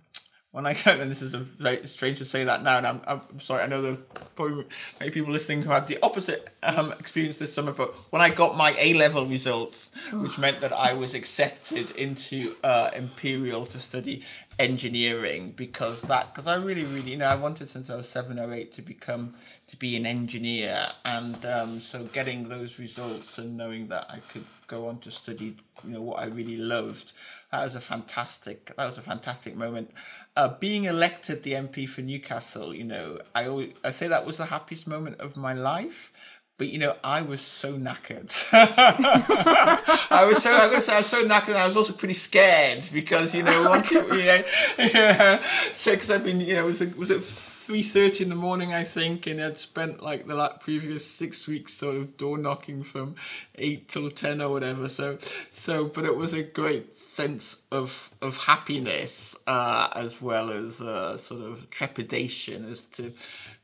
[0.51, 3.01] when I got, and this is a very strange to say that now, and I'm,
[3.05, 3.97] I'm sorry, I know there are
[4.36, 4.65] probably
[4.99, 8.55] many people listening who had the opposite um, experience this summer, but when I got
[8.55, 14.23] my A level results, which meant that I was accepted into uh, Imperial to study
[14.59, 18.39] engineering, because that, because I really, really, you know, I wanted since I was seven
[18.39, 19.33] or eight to become,
[19.67, 24.45] to be an engineer, and um, so getting those results and knowing that I could
[24.67, 27.13] go on to study, you know, what I really loved,
[27.51, 29.91] that was a fantastic, that was a fantastic moment
[30.37, 34.37] uh, being elected the MP for Newcastle, you know, I always, I say that was
[34.37, 36.11] the happiest moment of my life.
[36.57, 38.33] But you know, I was so knackered.
[38.51, 41.49] I was so I to say I was so knackered.
[41.49, 44.43] And I was also pretty scared because you know, once you, you know,
[44.79, 47.21] yeah, so because I've been, you know, was it was it
[47.67, 51.49] three thirty in the morning, I think, and I'd spent like the like, previous six
[51.49, 53.15] weeks sort of door knocking from
[53.56, 54.88] eight till ten or whatever.
[54.88, 55.17] So,
[55.49, 61.17] so, but it was a great sense of of happiness uh, as well as uh,
[61.17, 63.12] sort of trepidation as to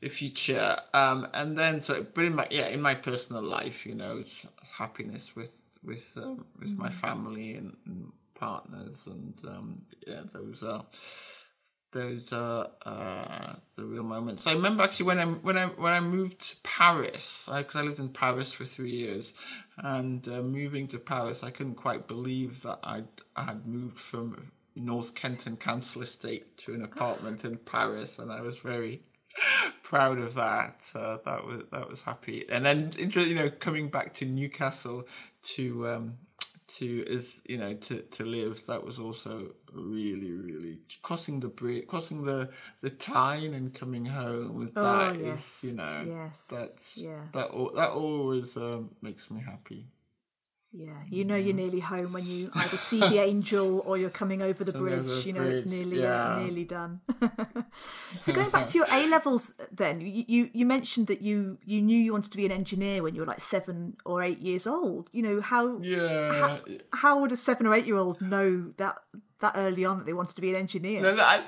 [0.02, 0.76] the future.
[0.94, 4.46] Um, and then, so, but in my yeah, in my personal life, you know, it's,
[4.62, 6.78] it's happiness with with um, with mm.
[6.78, 10.84] my family and, and partners, and um, yeah, those are
[11.94, 14.46] those are uh, the real moments.
[14.48, 17.84] I remember actually when I when I when I moved to Paris, because I, I,
[17.84, 19.34] lived in Paris for three years,
[19.78, 24.52] and uh, moving to Paris, I couldn't quite believe that I'd I had moved from
[24.76, 29.02] North Kenton Council Estate to an apartment in Paris, and I was very
[29.84, 30.92] proud of that.
[30.96, 35.08] Uh, that was that was happy, and then you know coming back to Newcastle
[35.44, 36.18] to um,
[36.78, 41.88] to is you know to to live that was also really really crossing the bridge
[41.88, 42.50] crossing the
[42.82, 45.64] the Tyne and coming home with oh, that yes.
[45.64, 46.48] is, you know yes.
[46.50, 47.22] that's yeah.
[47.34, 49.86] that that always um, makes me happy
[50.76, 54.42] yeah, you know you're nearly home when you either see the angel or you're coming
[54.42, 55.08] over the bridge.
[55.08, 55.60] Over you know bridge.
[55.60, 56.36] it's nearly yeah.
[56.36, 57.02] uh, nearly done.
[58.20, 61.82] so going back to your A levels, then you, you you mentioned that you you
[61.82, 64.66] knew you wanted to be an engineer when you were like seven or eight years
[64.66, 65.10] old.
[65.14, 66.60] You know how yeah how,
[66.92, 68.98] how would a seven or eight year old know that
[69.40, 71.02] that early on that they wanted to be an engineer?
[71.02, 71.44] No, I,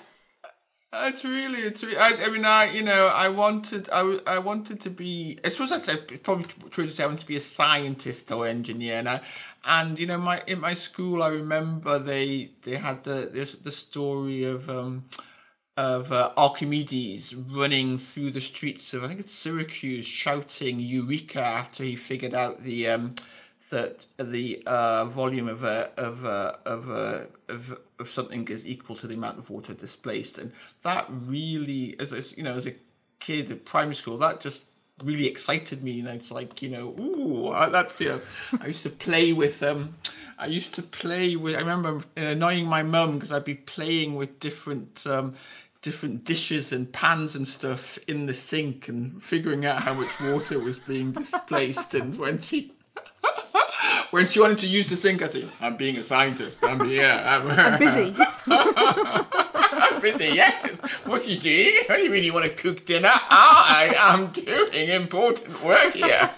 [1.07, 1.83] it's really, it's.
[1.83, 5.37] Really, I, I mean, I, you know, I wanted, I, I wanted to be.
[5.45, 8.47] I suppose I said probably true to say I wanted to be a scientist or
[8.47, 9.21] engineer, and I,
[9.65, 13.71] and you know, my in my school, I remember they they had the the, the
[13.71, 15.05] story of um
[15.77, 21.83] of uh, Archimedes running through the streets of I think it's Syracuse, shouting "Eureka!" after
[21.83, 23.15] he figured out the um
[23.69, 28.95] that the uh, volume of a of a, of a, of of something is equal
[28.97, 30.51] to the amount of water displaced, and
[30.83, 32.75] that really, as a, you know, as a
[33.19, 34.65] kid at primary school, that just
[35.03, 36.01] really excited me.
[36.01, 38.21] Know, it's like you know, ooh, that's you know,
[38.61, 39.95] I used to play with um,
[40.37, 41.55] I used to play with.
[41.55, 45.33] I remember annoying my mum because I'd be playing with different um,
[45.81, 50.59] different dishes and pans and stuff in the sink and figuring out how much water
[50.59, 51.93] was being displaced.
[51.93, 52.71] and when she
[54.11, 56.63] when she wanted to use the sink, I said, I'm being a scientist.
[56.63, 58.15] I'm, yeah, I'm, I'm busy.
[58.47, 60.79] I'm busy, yes.
[61.05, 61.83] What are you doing?
[61.87, 63.11] What do you mean you want to cook dinner?
[63.11, 66.29] I am doing important work here.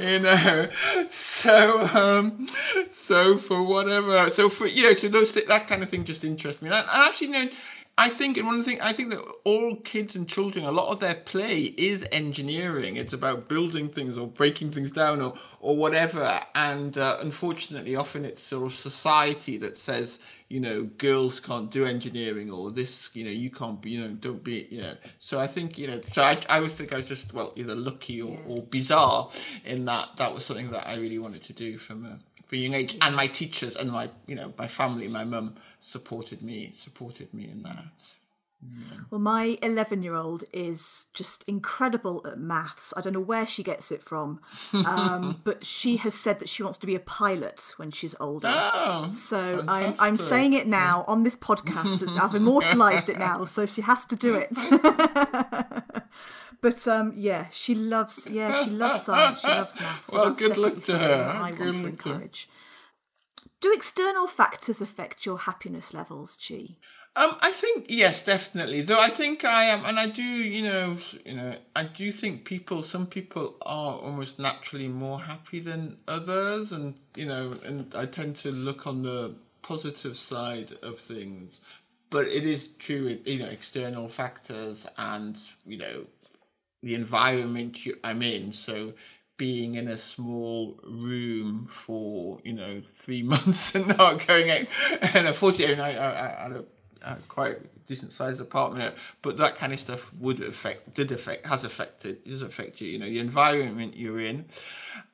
[0.00, 0.68] you know,
[1.08, 2.46] so, um,
[2.88, 6.62] so for whatever, so for, you know, so those, that kind of thing just interests
[6.62, 6.68] me.
[6.68, 7.50] And, and actually, you know,
[7.98, 11.00] I think, and one thing I think that all kids and children, a lot of
[11.00, 12.96] their play is engineering.
[12.96, 16.40] It's about building things or breaking things down or or whatever.
[16.54, 21.86] And uh, unfortunately, often it's sort of society that says, you know, girls can't do
[21.86, 24.94] engineering or this, you know, you can't be, you know, don't be, you know.
[25.18, 27.74] So I think, you know, so I, I always think I was just well either
[27.74, 29.30] lucky or, or bizarre
[29.64, 32.74] in that that was something that I really wanted to do from a for young
[32.74, 37.32] age, and my teachers and my you know my family, my mum supported me supported
[37.34, 37.84] me in that.
[38.62, 38.96] Yeah.
[39.10, 42.92] Well, my 11 year old is just incredible at maths.
[42.96, 44.40] I don't know where she gets it from,
[44.72, 48.48] um, but she has said that she wants to be a pilot when she's older.
[48.50, 52.08] Oh, so I'm, I'm saying it now on this podcast.
[52.18, 54.56] I've immortalized it now, so she has to do it.
[56.60, 59.40] but um, yeah, she loves yeah she loves science.
[59.40, 60.06] She loves maths.
[60.06, 61.40] So well, good luck to her.
[61.42, 62.48] I good want to encourage.
[63.60, 66.76] Do external factors affect your happiness levels, Chi?
[67.16, 68.82] Um, I think yes, definitely.
[68.82, 72.44] Though I think I am, and I do, you know, you know, I do think
[72.44, 78.04] people, some people are almost naturally more happy than others, and you know, and I
[78.04, 81.60] tend to look on the positive side of things.
[82.10, 86.06] But it is true, you know, external factors and you know
[86.82, 88.52] the environment I'm in.
[88.52, 88.92] So
[89.36, 94.66] being in a small room for you know three months and not going out,
[95.14, 96.64] and unfortunately, I, I, I had a,
[97.02, 101.64] a quite decent sized apartment, but that kind of stuff would affect, did affect, has
[101.64, 102.88] affected, does affect you.
[102.88, 104.46] You know, the environment you're in,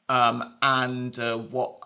[0.08, 1.78] um, and uh, what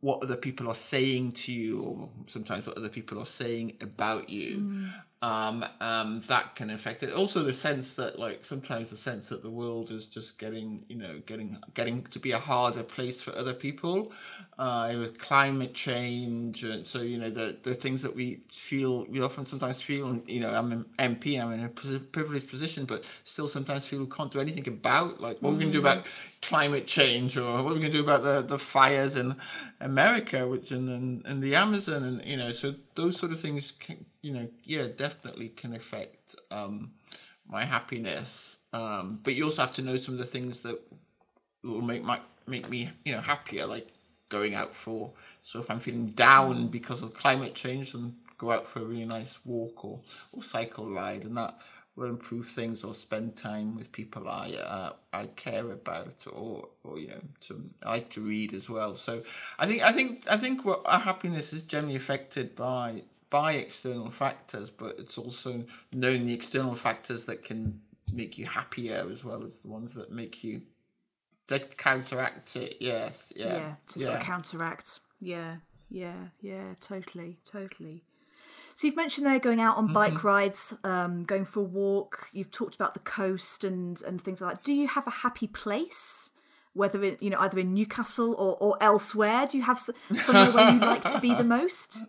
[0.00, 4.30] what other people are saying to you, or sometimes what other people are saying about
[4.30, 4.58] you.
[4.58, 4.90] Mm
[5.24, 7.10] um, um, that can affect it.
[7.10, 10.96] Also, the sense that, like, sometimes the sense that the world is just getting, you
[10.96, 14.12] know, getting getting to be a harder place for other people,
[14.58, 19.22] uh, with climate change, and so you know the the things that we feel, we
[19.22, 23.48] often sometimes feel, you know, I'm an MP, I'm in a privileged position, but still
[23.48, 25.58] sometimes feel we can't do anything about, like, what mm-hmm.
[25.58, 25.88] we can do mm.
[25.88, 26.04] about
[26.42, 29.36] climate change, or what we can do about the the fires in
[29.80, 33.72] America, which in in, in the Amazon, and you know, so those sort of things
[33.72, 36.90] can you know, yeah, definitely can affect um,
[37.48, 38.58] my happiness.
[38.72, 40.78] Um, but you also have to know some of the things that
[41.62, 43.88] will make my make me, you know, happier, like
[44.28, 45.12] going out for.
[45.42, 49.04] So if I'm feeling down because of climate change, then go out for a really
[49.04, 50.00] nice walk or
[50.32, 51.54] or cycle ride, and that
[51.96, 56.98] will improve things or spend time with people I uh, I care about or or
[56.98, 58.94] you know to I like to read as well.
[58.94, 59.22] So
[59.58, 64.10] I think I think I think what our happiness is generally affected by by external
[64.10, 67.80] factors, but it's also knowing the external factors that can
[68.12, 70.62] make you happier as well as the ones that make you
[71.48, 72.76] that counteract it.
[72.80, 74.06] Yes, yeah, yeah, to yeah.
[74.06, 75.00] sort of counteract.
[75.20, 75.56] Yeah,
[75.90, 78.04] yeah, yeah, totally, totally.
[78.74, 80.26] So you've mentioned there going out on bike mm-hmm.
[80.26, 82.28] rides, um, going for a walk.
[82.32, 84.64] You've talked about the coast and and things like that.
[84.64, 86.30] Do you have a happy place?
[86.72, 90.72] Whether in you know either in Newcastle or, or elsewhere, do you have somewhere where
[90.72, 92.02] you like to be the most?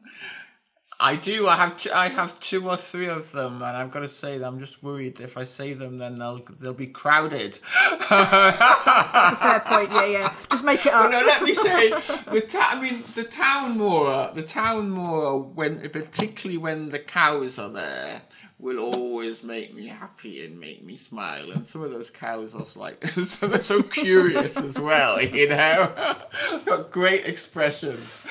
[0.99, 1.47] I do.
[1.47, 1.77] I have.
[1.77, 4.59] T- I have two or three of them, and I've got to say that I'm
[4.59, 7.59] just worried if I say them, then they'll they'll be crowded.
[7.91, 9.91] that's, that's, a fair point.
[9.91, 10.33] Yeah, yeah.
[10.49, 11.11] Just make it up.
[11.11, 12.45] no, let me say the.
[12.47, 14.31] Ta- I mean, the town moor.
[14.33, 15.43] The town moor.
[15.43, 18.21] When particularly when the cows are there,
[18.57, 21.51] will always make me happy and make me smile.
[21.51, 25.93] And some of those cows are like, so they're so curious as well, you know,
[26.65, 28.21] got great expressions.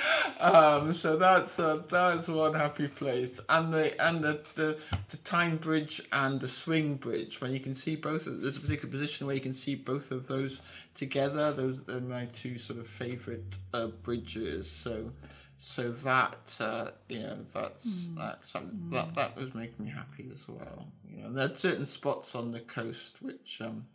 [0.40, 3.38] Um, so that's uh, that's one happy place.
[3.50, 7.74] And the and the, the the Tyne Bridge and the Swing Bridge, when you can
[7.74, 8.26] see both.
[8.26, 10.62] Of, there's a particular position where you can see both of those
[10.94, 11.52] together.
[11.52, 14.70] Those are my two sort of favourite uh, bridges.
[14.70, 15.10] So
[15.64, 18.16] so that uh, you know that's mm.
[18.16, 18.90] that's mm.
[18.90, 20.86] that that was making me happy as well.
[21.08, 23.86] You know, there are certain spots on the coast which um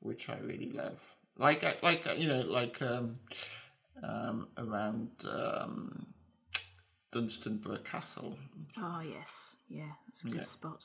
[0.00, 0.98] which I really love,
[1.36, 3.18] like like you know like um
[4.02, 6.06] um around um
[7.12, 8.38] Dunstanburgh Castle.
[8.78, 10.42] Oh yes, yeah, that's a good yeah.
[10.42, 10.82] spot.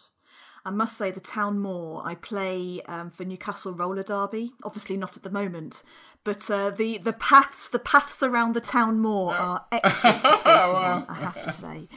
[0.67, 4.51] I must say, the Town Moor, I play um, for Newcastle Roller Derby.
[4.65, 5.82] Obviously, not at the moment,
[6.25, 11.06] but uh, the the paths the paths around the Town Moor are excellent skating on.
[11.08, 11.88] I have to say,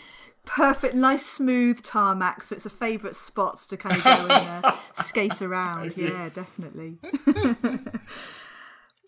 [0.44, 2.44] perfect, nice, smooth tarmac.
[2.44, 5.96] So it's a favourite spot to kind of go and uh, skate around.
[5.96, 6.98] Yeah, definitely.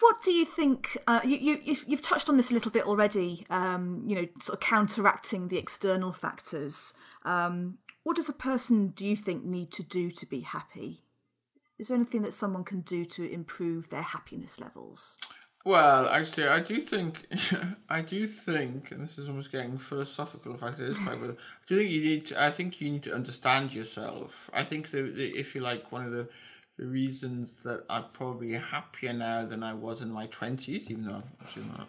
[0.01, 0.99] what do you think?
[1.07, 3.47] Uh, you, you you've touched on this a little bit already.
[3.49, 6.95] Um, you know, sort of counteracting the external factors.
[7.25, 11.05] Um, what does a person, do you think, need to do to be happy?
[11.79, 15.19] Is there anything that someone can do to improve their happiness levels?
[15.65, 17.27] Well, actually, I do think,
[17.89, 20.53] I do think, and this is almost getting philosophical.
[20.53, 21.21] In fact, it is quite.
[21.21, 21.35] But I
[21.69, 22.27] do think you need.
[22.27, 24.51] To, I think you need to understand yourself.
[24.53, 26.29] I think that if you like, one of the
[26.79, 31.23] the reasons that I'm probably happier now than I was in my twenties, even though
[31.57, 31.87] I'm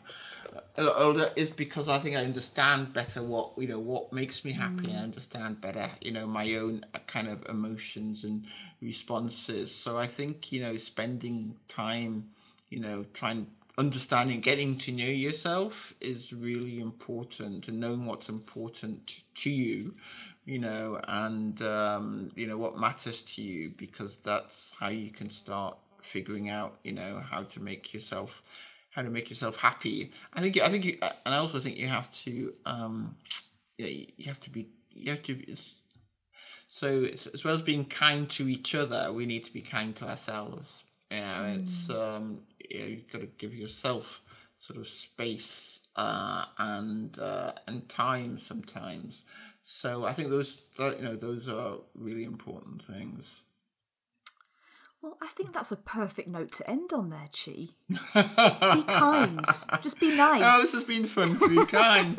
[0.75, 4.43] a lot older, is because I think I understand better what you know what makes
[4.43, 4.87] me happy.
[4.87, 4.99] Mm.
[4.99, 8.45] I understand better, you know, my own uh, kind of emotions and
[8.81, 9.73] responses.
[9.73, 12.29] So I think you know, spending time,
[12.69, 19.23] you know, trying understanding, getting to know yourself is really important, and knowing what's important
[19.35, 19.93] to you
[20.45, 25.29] you know, and um, you know what matters to you because that's how you can
[25.29, 28.41] start figuring out, you know, how to make yourself
[28.91, 30.11] how to make yourself happy.
[30.33, 33.15] I think I think you, and I also think you have to um,
[33.77, 35.55] yeah, you have to be you have to be,
[36.69, 40.09] so as well as being kind to each other, we need to be kind to
[40.09, 40.83] ourselves.
[41.09, 41.59] Yeah, mm.
[41.59, 44.21] it's um, you know, you've got to give yourself
[44.59, 49.23] sort of space uh, and uh, and time sometimes
[49.63, 53.43] so I think those you know those are really important things.
[55.01, 57.67] Well, I think that's a perfect note to end on there, Chi.
[58.75, 59.45] be kind.
[59.81, 60.41] Just be nice.
[60.45, 62.17] Oh, this has been fun be kind.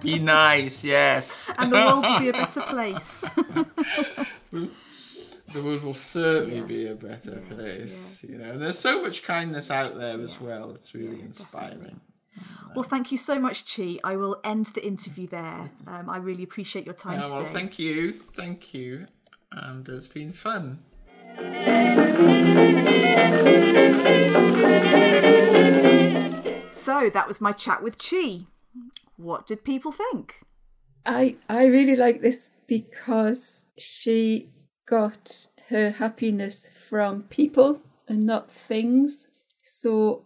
[0.00, 1.48] be nice, yes.
[1.58, 3.24] And the world will be a better place.
[4.50, 6.64] the world will certainly yeah.
[6.64, 7.54] be a better yeah.
[7.54, 8.24] place.
[8.28, 10.72] You know, and there's so much kindness out there as well.
[10.72, 11.70] It's really inspiring.
[11.78, 12.00] Definitely.
[12.74, 13.98] Well, thank you so much, Chi.
[14.02, 15.70] I will end the interview there.
[15.86, 17.52] Um, I really appreciate your time yeah, well, today.
[17.52, 19.06] thank you, thank you,
[19.52, 20.80] and it's been fun.
[26.70, 28.46] So that was my chat with Chi.
[29.16, 30.40] What did people think?
[31.06, 34.50] I I really like this because she
[34.86, 39.28] got her happiness from people and not things.
[39.62, 40.24] So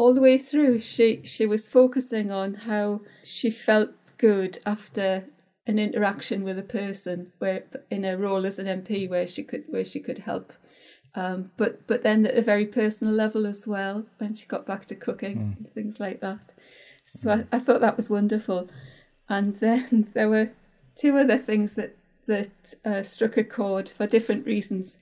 [0.00, 5.26] all the way through she she was focusing on how she felt good after
[5.66, 9.64] an interaction with a person where in a role as an MP where she could
[9.68, 10.52] where she could help
[11.14, 14.86] um, but but then at a very personal level as well when she got back
[14.86, 15.56] to cooking mm.
[15.58, 16.52] and things like that.
[17.06, 18.68] So I, I thought that was wonderful.
[19.28, 20.50] And then there were
[20.94, 21.96] two other things that
[22.26, 24.98] that uh, struck a chord for different reasons.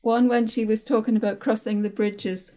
[0.00, 2.52] One when she was talking about crossing the bridges,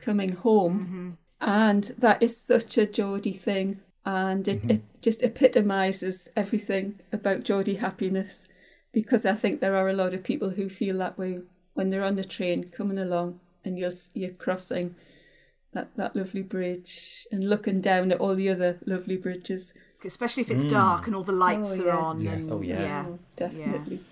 [0.00, 1.10] coming home, mm-hmm.
[1.40, 4.70] and that is such a Geordie thing, and it, mm-hmm.
[4.70, 8.46] it just epitomises everything about Geordie happiness.
[8.90, 11.40] Because I think there are a lot of people who feel that way
[11.74, 14.96] when they're on the train coming along and you're you're crossing
[15.72, 19.74] that, that lovely bridge and looking down at all the other lovely bridges.
[20.04, 20.70] Especially if it's mm.
[20.70, 21.92] dark and all the lights oh, yeah.
[21.92, 22.20] are on.
[22.20, 22.32] Yeah.
[22.32, 23.04] And, oh yeah, yeah.
[23.06, 23.96] Oh, definitely.
[23.96, 24.02] Yeah.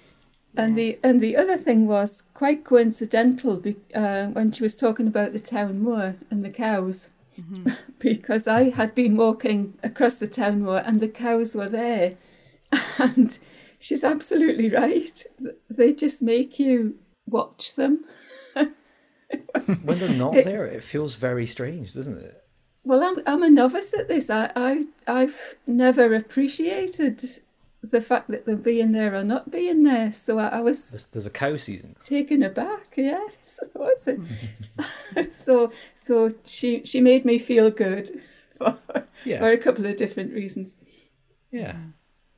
[0.57, 3.63] And the and the other thing was quite coincidental
[3.95, 7.73] uh, when she was talking about the town moor and the cows, mm-hmm.
[7.99, 12.15] because I had been walking across the town moor and the cows were there,
[12.99, 13.39] and
[13.79, 15.25] she's absolutely right.
[15.69, 18.05] They just make you watch them.
[18.55, 22.43] when they're not it, there, it feels very strange, doesn't it?
[22.85, 24.31] Well, I'm I'm a novice at this.
[24.31, 27.23] I, I I've never appreciated
[27.91, 30.12] the fact that they're being there or not being there.
[30.12, 32.95] So I, I was there's, there's, a cow season taken aback.
[32.97, 33.32] Yes,
[33.72, 34.20] what's it?
[35.34, 35.72] so
[36.03, 38.22] so she she made me feel good
[38.57, 38.78] for
[39.24, 39.39] yeah.
[39.39, 40.76] for a couple of different reasons.
[41.51, 41.76] Yeah,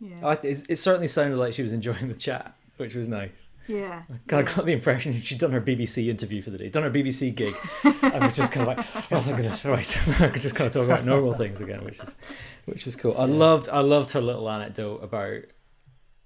[0.00, 0.26] yeah.
[0.26, 3.47] I, it, it certainly sounded like she was enjoying the chat, which was nice.
[3.68, 4.02] Yeah.
[4.10, 6.84] I kind of got the impression she'd done her BBC interview for the day, done
[6.84, 7.54] her BBC gig,
[7.84, 10.72] and was just kind of like, oh my goodness, right, I could just kind of
[10.72, 12.16] talk about normal things again, which is,
[12.64, 13.14] which was cool.
[13.18, 15.42] I loved, I loved her little anecdote about,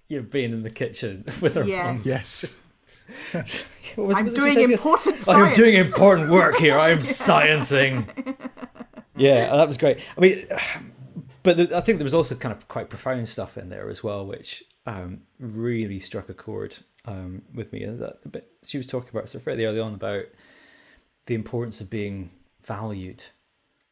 [0.09, 1.85] you know, being in the kitchen with her yes.
[1.85, 2.03] mum.
[2.05, 2.59] Yes.
[3.97, 5.29] was, I'm doing important.
[5.29, 6.79] I'm doing important work here.
[6.79, 8.09] I am sciencing.
[9.17, 9.99] Yeah, that was great.
[10.17, 10.47] I mean,
[11.43, 14.05] but the, I think there was also kind of quite profound stuff in there as
[14.05, 17.85] well, which um, really struck a chord um, with me.
[17.85, 20.25] That bit she was talking about so fairly early on about
[21.27, 22.31] the importance of being
[22.63, 23.23] valued,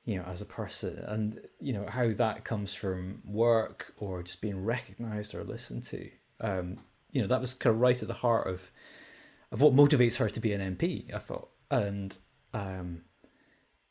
[0.05, 4.41] you know, as a person, and you know how that comes from work or just
[4.41, 6.11] being recognised or listened to.
[6.41, 6.79] Um,
[7.13, 8.71] you know, that was kind of right at the heart of
[9.53, 11.13] of what motivates her to be an MP.
[11.15, 12.17] I thought, and
[12.55, 13.03] um,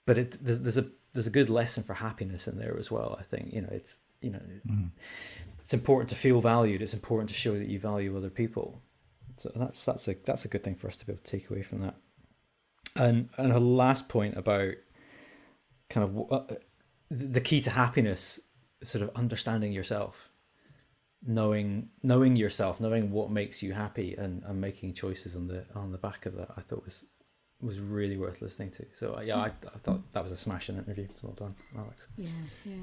[0.05, 3.15] but it there's, there's a there's a good lesson for happiness in there as well.
[3.19, 4.89] I think you know it's you know mm.
[5.59, 6.81] it's important to feel valued.
[6.81, 8.81] It's important to show that you value other people,
[9.39, 11.49] so that's that's a that's a good thing for us to be able to take
[11.49, 11.95] away from that.
[12.95, 14.73] And and her last point about
[15.89, 16.55] kind of uh,
[17.09, 18.39] the key to happiness,
[18.83, 20.29] sort of understanding yourself,
[21.25, 25.91] knowing knowing yourself, knowing what makes you happy, and, and making choices on the on
[25.91, 26.49] the back of that.
[26.57, 27.05] I thought was
[27.61, 28.85] was really worth listening to.
[28.93, 31.07] So uh, yeah, I, I thought that was a smashing interview.
[31.21, 32.07] Well done, Alex.
[32.17, 32.29] Yeah,
[32.65, 32.73] yeah.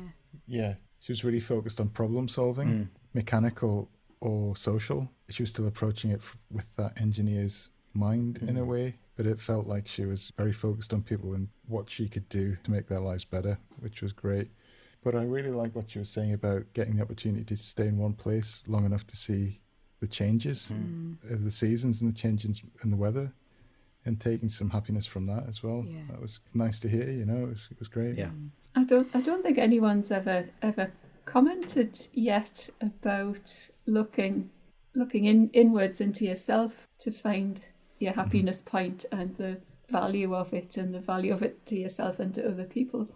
[0.46, 2.88] Yeah, she was really focused on problem solving, mm.
[3.14, 3.90] mechanical
[4.20, 5.10] or social.
[5.28, 8.48] She was still approaching it f- with that engineer's mind mm-hmm.
[8.48, 8.66] in a mm.
[8.66, 12.28] way, but it felt like she was very focused on people and what she could
[12.28, 14.48] do to make their lives better, which was great.
[15.02, 17.98] But I really like what you were saying about getting the opportunity to stay in
[17.98, 19.60] one place long enough to see
[20.00, 21.16] the changes mm.
[21.32, 23.32] of the seasons and the changes in the weather
[24.04, 25.84] and taking some happiness from that as well.
[25.86, 26.00] Yeah.
[26.10, 28.16] That was nice to hear, you know, it was, it was great.
[28.16, 28.30] Yeah.
[28.76, 30.92] I don't I don't think anyone's ever ever
[31.26, 34.50] commented yet about looking
[34.94, 37.66] looking in inwards into yourself to find
[37.98, 38.20] your mm-hmm.
[38.22, 39.60] happiness point and the
[39.90, 43.10] value of it and the value of it to yourself and to other people.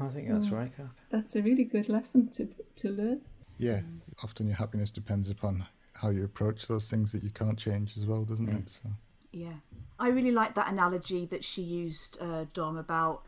[0.00, 1.00] I think that's right, Kath.
[1.10, 3.20] That's a really good lesson to to learn.
[3.58, 3.80] Yeah,
[4.24, 8.06] often your happiness depends upon how you approach those things that you can't change as
[8.06, 8.58] well, doesn't mm.
[8.58, 8.70] it?
[8.70, 8.88] So.
[9.32, 9.52] Yeah,
[9.98, 13.22] I really like that analogy that she used, uh, Dom, about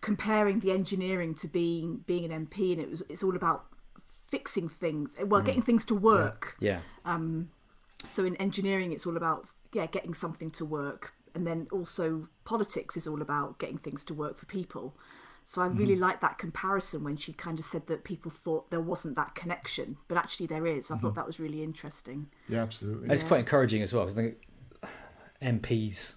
[0.00, 3.66] comparing the engineering to being being an MP, and it was it's all about
[4.26, 5.46] fixing things, well, mm.
[5.46, 6.56] getting things to work.
[6.60, 6.80] Yeah.
[7.04, 7.14] yeah.
[7.14, 7.50] Um,
[8.12, 12.96] so in engineering, it's all about yeah getting something to work, and then also politics
[12.96, 14.94] is all about getting things to work for people.
[15.48, 16.02] So I really mm-hmm.
[16.02, 19.96] like that comparison when she kind of said that people thought there wasn't that connection,
[20.08, 20.90] but actually there is.
[20.90, 21.06] I mm-hmm.
[21.06, 22.26] thought that was really interesting.
[22.48, 23.04] Yeah, absolutely.
[23.04, 24.36] And it's quite encouraging as well because I think
[25.40, 26.16] MPs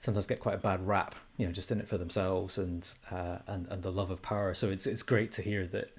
[0.00, 3.38] sometimes get quite a bad rap, you know, just in it for themselves and uh,
[3.46, 4.54] and and the love of power.
[4.54, 5.90] So it's it's great to hear that,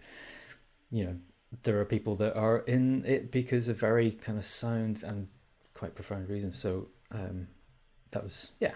[0.91, 1.15] you know,
[1.63, 5.27] there are people that are in it because of very kind of sound and
[5.73, 6.57] quite profound reasons.
[6.57, 7.47] So um,
[8.11, 8.73] that was yeah,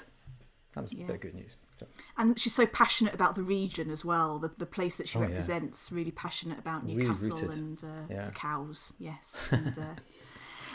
[0.73, 1.05] that was yeah.
[1.05, 1.55] a bit of good news.
[1.79, 1.87] So.
[2.17, 5.21] And she's so passionate about the region as well, the the place that she oh,
[5.21, 5.89] represents.
[5.91, 5.97] Yeah.
[5.97, 8.25] Really passionate about Newcastle really and uh, yeah.
[8.25, 8.93] the cows.
[8.99, 9.95] Yes, and, uh,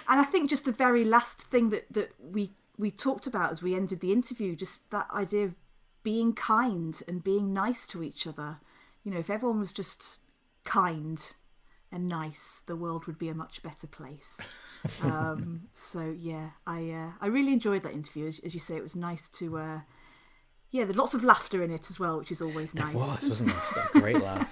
[0.08, 3.62] and I think just the very last thing that that we we talked about as
[3.62, 5.54] we ended the interview, just that idea of
[6.02, 8.60] being kind and being nice to each other.
[9.02, 10.20] You know, if everyone was just
[10.64, 11.20] kind
[11.90, 14.38] and nice, the world would be a much better place.
[15.02, 18.26] um, so yeah, I uh, I really enjoyed that interview.
[18.26, 19.58] As, as, you say, it was nice to.
[19.58, 19.80] Uh,
[20.70, 22.94] yeah, there's lots of laughter in it as well, which is always nice.
[22.94, 23.56] It was, wasn't it?
[23.92, 24.46] great laugh.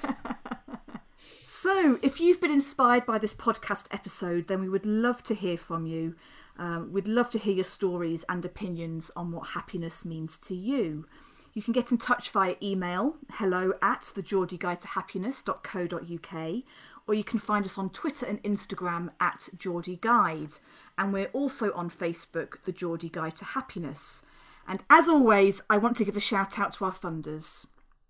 [1.59, 5.57] So, if you've been inspired by this podcast episode, then we would love to hear
[5.57, 6.15] from you.
[6.59, 11.07] Um, we'd love to hear your stories and opinions on what happiness means to you.
[11.55, 16.63] You can get in touch via email, hello at the Geordie Guide to Happiness.co.uk,
[17.09, 20.53] or you can find us on Twitter and Instagram at Geordie Guide.
[20.99, 24.23] And we're also on Facebook, the Geordie Guide to Happiness.
[24.69, 27.65] And as always, I want to give a shout out to our funders.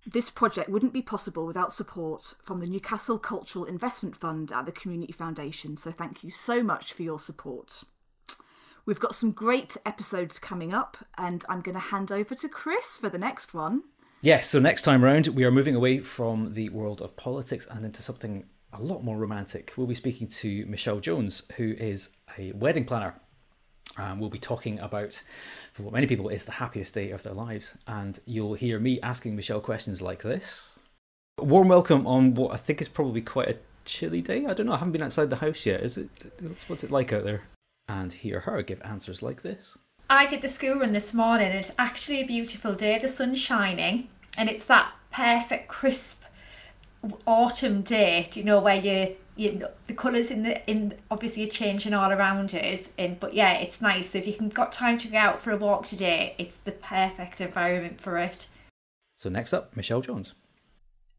[0.08, 4.70] This project wouldn't be possible without support from the Newcastle Cultural Investment Fund at the
[4.70, 7.82] Community Foundation, so thank you so much for your support.
[8.84, 12.96] We've got some great episodes coming up, and I'm going to hand over to Chris
[12.96, 13.82] for the next one.
[14.20, 17.84] Yes, so next time round, we are moving away from the world of politics and
[17.84, 19.72] into something a lot more romantic.
[19.76, 23.20] We'll be speaking to Michelle Jones, who is a wedding planner.
[23.98, 25.22] Um, we'll be talking about,
[25.72, 27.74] for what many people is the happiest day of their lives.
[27.86, 30.78] And you'll hear me asking Michelle questions like this.
[31.38, 34.46] Warm welcome on what I think is probably quite a chilly day.
[34.46, 35.80] I don't know, I haven't been outside the house yet.
[35.80, 36.08] Is it?
[36.66, 37.42] What's it like out there?
[37.88, 39.78] and hear her give answers like this.
[40.08, 42.98] I did the school run this morning it's actually a beautiful day.
[42.98, 46.22] The sun's shining and it's that perfect crisp
[47.26, 51.44] autumn day, do you know, where you you know, the colours in the in obviously
[51.44, 54.10] are changing all around us and but yeah it's nice.
[54.10, 56.72] So if you can got time to go out for a walk today it's the
[56.72, 58.48] perfect environment for it.
[59.16, 60.34] So next up michelle jones.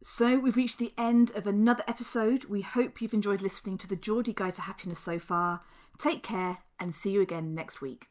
[0.03, 2.45] So we've reached the end of another episode.
[2.45, 5.61] We hope you've enjoyed listening to the geordie guide to happiness so far.
[5.97, 8.07] Take care and see you again next week.